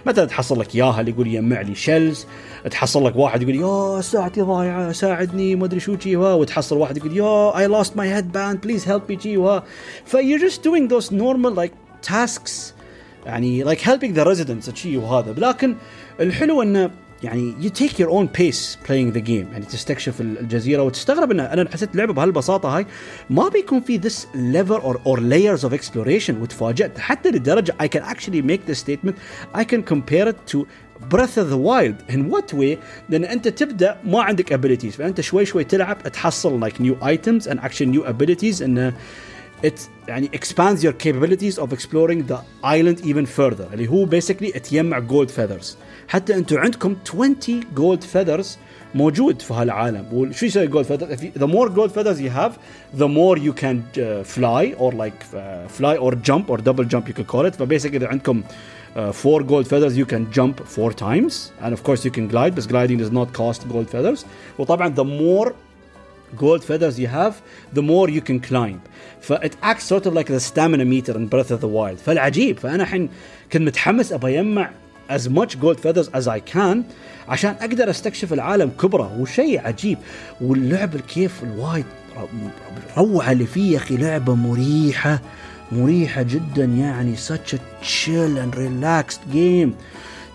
[0.07, 2.27] مثلا تحصل لك ياها اللي يقول يجمع لي شلز
[2.71, 7.17] تحصل لك واحد يقول يا ساعتي ضايعة ساعدني ما أدري شو جيوا وتحصل واحد يقول
[7.17, 9.61] يا I lost my headband please help me جيوا
[10.05, 11.73] ف you just doing those normal like
[12.03, 12.75] tasks
[13.27, 15.33] يعني like helping the residents وهذا.
[15.33, 15.77] لكن
[16.21, 16.91] الحلو إنه
[17.24, 21.70] يعني you take your own pace playing the game يعني تستكشف الجزيره وتستغرب ان انا
[21.70, 22.86] حسيت اللعبه بهالبساطه هاي
[23.30, 28.02] ما بيكون في this level or, or layers of exploration وتفاجأت حتى لدرجه I can
[28.02, 29.16] actually make this statement
[29.56, 30.68] I can compare it to
[31.10, 32.78] Breath of the Wild in what way
[33.10, 37.60] لان انت تبدا ما عندك abilities فانت شوي شوي تلعب تحصل like new items and
[37.60, 38.94] actually new abilities انه
[39.66, 45.08] it يعني expands your capabilities of exploring the island even further اللي هو basically تجمع
[45.08, 45.68] gold feathers
[46.12, 47.36] حتى انتم عندكم 20
[47.76, 48.48] gold feathers
[48.96, 52.52] موجود في هالعالم وشو يسوي جولد feathers the more gold feathers you have
[52.98, 57.08] the more you can uh, fly or like uh, fly or jump or double jump
[57.08, 60.92] you can call it فبيسكلي اذا عندكم uh, four gold feathers you can jump four
[60.94, 64.26] times and of course you can glide but gliding does not cost gold feathers
[64.60, 65.54] وطبعا the more
[66.36, 67.34] gold feathers you have
[67.74, 68.80] the more you can climb
[69.22, 72.60] ف it acts sort of like the stamina meter in Breath of the Wild فالعجيب
[72.60, 73.10] فانا الحين
[73.54, 74.72] كنت متحمس ابى اجمع
[75.19, 76.77] as much gold feathers as I can
[77.29, 79.17] عشان أقدر أستكشف العالم كبره.
[79.21, 79.99] وشيء عجيب
[80.41, 81.85] واللعب الكيف الوايد
[82.97, 85.21] روعة اللي فيه يا أخي لعبة مريحة
[85.73, 89.71] مريحة جدا يعني such a chill and relaxed game.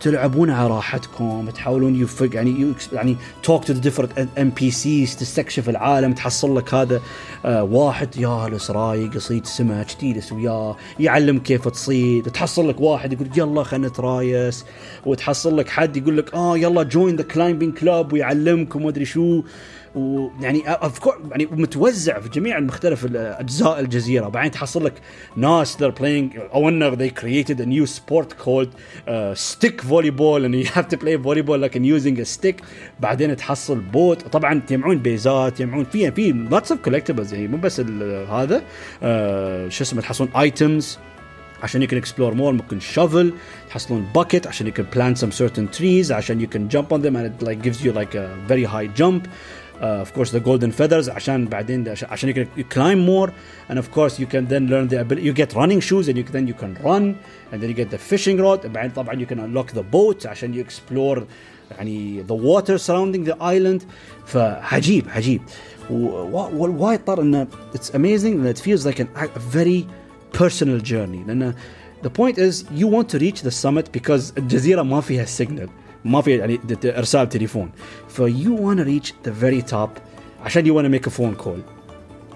[0.02, 6.74] تلعبون على راحتكم تحاولون يفق يعني يعني talk to different NPCs تستكشف العالم تحصل لك
[6.74, 7.02] هذا
[7.46, 12.24] آه واحد جالس رايق يصيد سمك تجلس وياه يعلم كيف تصيد.
[12.24, 14.66] تحصل لك واحد يقول يلا خلينا نت race.
[15.06, 18.86] وتحصل لك حد يقول لك آه يلا join the climbing club ويعلمكم.
[18.86, 19.44] ومدري شو.
[19.98, 24.28] ويعني افكار يعني متوزع في جميع المختلف أجزاء الجزيرة.
[24.28, 24.94] بعدين تحصل لك
[25.36, 28.70] ناس they're playing أو انه they created a new sport called
[29.08, 32.62] uh, stick volleyball and you have to play volleyball like and using a stick
[33.00, 34.22] بعدين تحصل boat.
[34.28, 37.80] طبعا تجمعون بيزات تجمعون فيها في lots of collectibles يعني مو بس
[38.30, 38.60] هذا.
[38.60, 38.64] uh,
[39.70, 40.86] شو اسمه؟ تحصلون items
[41.64, 43.34] عشان يمكن explore more ممكن shovel
[43.70, 47.58] تحصلون bucket عشان يمكن plant some certain trees عشان يمكن jump on them and like
[47.58, 49.26] gives you like a very high jump
[49.81, 53.31] of course the golden feathers عشان بعدين عشان you can you climb more
[53.69, 56.25] and of course you can then learn the ability you get running shoes and you
[56.25, 57.17] then you can run
[57.53, 60.55] and then you get the fishing rod بعدين طبعا you can unlock the boat عشان
[60.55, 61.23] you explore
[61.71, 63.83] يعني the water surrounding the island
[64.27, 65.43] فعجيب عجيب
[65.91, 69.87] وايد طار انه it's amazing and it feels like an, a very
[70.33, 71.55] personal journey لان
[72.03, 75.69] the point is you want to reach the summit because الجزيره ما فيها signal
[76.08, 77.72] ما في يعني إرسال تليفون.
[78.10, 79.90] فيو وأنا ريتش ذا فيري توب
[80.44, 81.60] عشان you wanna make phone call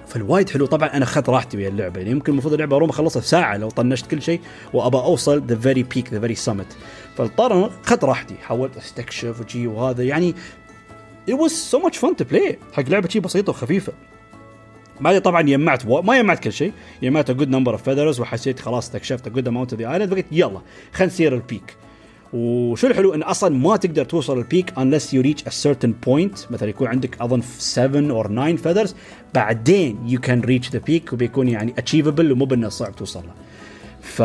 [0.08, 0.66] فوايد حلو.
[0.66, 2.00] طبعا أنا أخذت راحتي ويا اللعبة.
[2.00, 4.42] يعني يمكن المفروض اللعبة اروم أخلصها في ساعة لو طنشت كل شيء
[4.74, 6.78] وأبى أوصل the very peak the very summit
[7.18, 8.36] فاضطر أخذت راحتي.
[8.36, 10.04] حاولت أستكشف وشي وهذا.
[10.04, 10.36] يعني
[11.30, 12.56] it was so much fun to play.
[12.74, 13.94] حق لعبة شي بسيطة وخفيفة.
[15.02, 16.02] بعدين طبعا جمعت و...
[16.02, 16.74] ما جمعت كل شيء.
[17.04, 20.62] جمعت good number of feathers وحسيت خلاص استكشفت good amount of the island فقلت يلا
[20.94, 21.76] خلينا نسير ال peak
[22.34, 26.52] وشو الحلو ان أصلا ما تقدر توصل ال peak unless you reach a certain point
[26.52, 28.90] مثلا يكون عندك اظن 7 or 9 feathers
[29.34, 33.34] بعدين you can reach the peak وبيكون يعني achievable ومو بانه صعب توصل له.
[34.02, 34.22] ف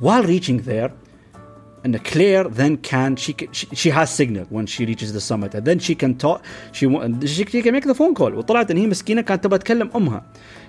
[0.00, 0.90] while reaching there
[1.84, 3.32] and Claire then can she,
[3.80, 6.86] she has signal when she reaches the summit and then she can talk she,
[7.26, 10.22] she can make the phone call وطلعت ان هي مسكينه كانت تبغى تكلم امها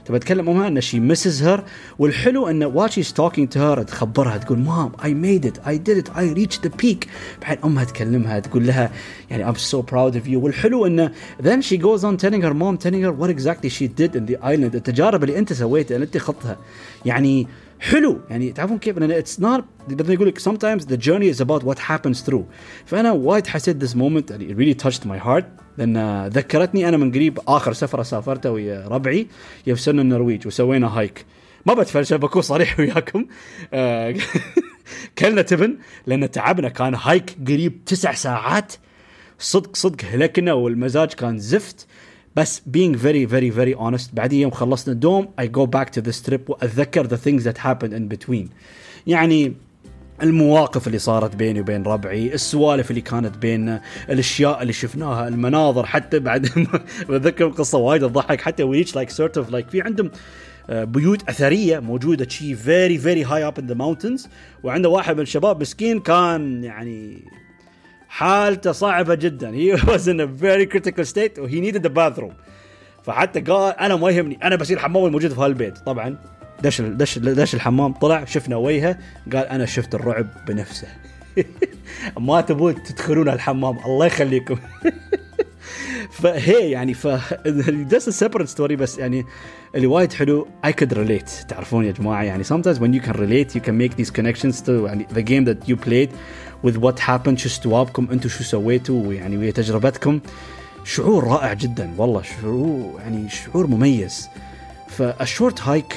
[0.05, 1.61] تبغى تكلم امها ان she misses her
[1.99, 6.05] والحلو ان while she's talking to her تخبرها تقول مام I made it I did
[6.05, 7.09] it I reached the peak
[7.43, 8.91] بعدين امها تكلمها تقول لها
[9.31, 12.77] يعني I'm so proud of you والحلو انه then she goes on telling her mom
[12.77, 16.19] telling her what exactly she did in the island التجارب اللي انت سويتها اللي انت
[16.19, 16.57] خضتها
[17.05, 17.47] يعني
[17.81, 21.65] حلو يعني تعرفون كيف لان اتس نوت بدنا يقول لك sometimes the journey is about
[21.65, 22.43] what happens through
[22.87, 25.45] فانا وايد حسيت this moment يعني it really touched my heart
[25.78, 29.28] لأن ذكرتني أنا من قريب آخر سفرة سافرتها ويا ربعي
[29.68, 31.26] فسرنا النرويج وسوينا hike.
[31.66, 33.26] ما بتفلسف بكون صريح وياكم.
[33.74, 34.16] آه،
[35.20, 36.70] كلنا تبن لأن تعبنا.
[36.70, 38.74] كان hike قريب تسع ساعات.
[39.40, 41.88] صدق صدق هلكنا والمزاج كان زفت.
[42.36, 46.30] بس being very very very honest بعدين يوم خلصنا الدوم I go back to this
[46.30, 48.48] trip وأتذكر the things that happened in between.
[49.08, 49.54] يعني
[50.24, 56.20] المواقف اللي صارت بيني وبين ربعي السوالف اللي كانت بيننا الأشياء اللي شفناها المناظر حتى
[56.20, 56.48] بعد
[57.10, 60.12] بتذكر قصه وايد تضحك حتى which like sort of like في عندهم
[60.70, 64.30] آه، بيوت أثرية موجودة شي very very high up in the mountains
[64.64, 67.24] وعنده واحد من الشباب مسكين كان يعني
[68.08, 69.54] حالته صعبة جدا.
[69.54, 72.34] he was in very critical state و he needed a bathroom
[73.04, 75.78] فحتى قال أنا ما يهمني أنا بصير حمام الموجود في هالبيت.
[75.78, 76.18] طبعا
[76.66, 78.98] دش دش دش الحمام طلع شفنا وجهه
[79.34, 80.88] قال أنا شفت الرعب بنفسه.
[82.20, 84.58] ما تبون تدخلون الحمام الله يخليكم.
[86.12, 87.08] فهي يعني ف
[87.68, 89.26] just separate story بس يعني
[89.76, 91.46] اللي وايد حلو I could relate.
[91.48, 94.70] تعرفون يا جماعة يعني sometimes when you can relate you can make these connections to
[94.70, 96.10] يعني the game that you played
[96.68, 100.20] with what happened شو استوابكم أنتم شو سويتوا يعني ويا تجربتكم.
[100.84, 104.30] شعور رائع جدا والله شعور يعني شعور مميز.
[104.90, 105.96] فال Short Hike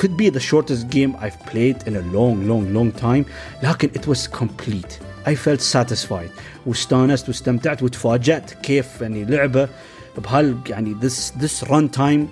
[0.00, 3.24] could be the shortest game I've played in a long long long time.
[3.62, 4.98] لكن it was complete.
[5.26, 6.30] I felt satisfied.
[6.66, 9.68] واستانست واستمتعت وتفاجأت كيف يعني لعبة
[10.18, 12.26] بهال يعني this this run time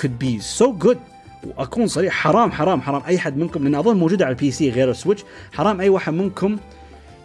[0.00, 0.98] could be so good.
[1.46, 3.02] وأكون صريح حرام حرام حرام.
[3.06, 5.24] أي حد منكم لأن أظن موجودة على ال PC غير ال Switch.
[5.52, 6.56] حرام أي واحد منكم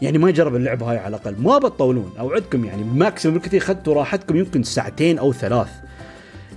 [0.01, 1.35] يعني ما يجرب اللعبة هاي على الأقل.
[1.41, 2.11] ما بتطولون.
[2.19, 5.69] أوعدكم يعني maximum بالكثير اخذتوا راحتكم يمكن ساعتين أو ثلاث.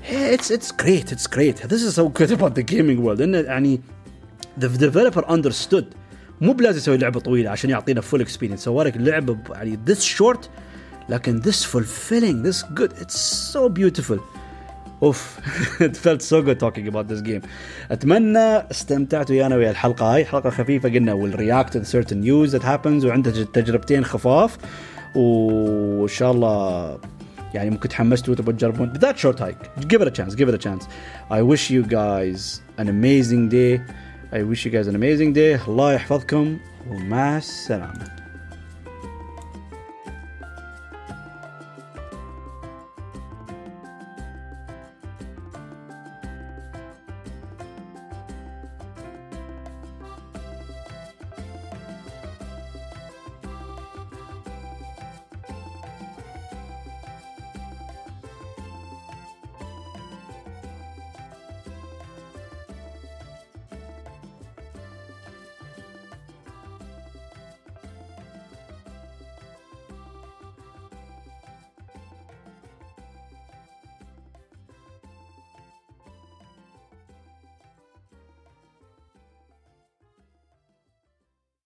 [0.10, 3.82] it's it's great it's great this is so good about the gaming world انه يعني
[4.60, 5.86] the developer understood
[6.42, 10.40] مو بلازم يسوي لعبه طويله عشان يعطينا فول اكسبيرينس سوى لك اللعبه يعني this short
[11.10, 13.20] لكن this fulfilling this good it's
[13.54, 14.20] so beautiful
[15.04, 15.40] اوف
[15.82, 17.48] it felt so good talking about this game
[17.92, 22.64] اتمنى استمتعتوا ويانا ويا الحلقه هاي حلقه خفيفه قلنا we'll react to certain news that
[22.64, 24.58] happens وعندها تجربتين خفاف
[25.16, 26.98] وان شاء الله
[27.54, 30.64] يعني ممكن تحمستوا وتبغوا تجربون that short hike give it a chance give it a
[30.68, 30.84] chance
[31.32, 33.82] I wish you guys an amazing day
[34.32, 36.58] I wish you guys an amazing day الله يحفظكم
[36.90, 38.23] ومع السلامه